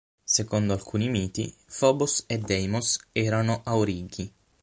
[0.23, 4.33] Secondo alcuni miti, Fobos e Deimos erano aurighi.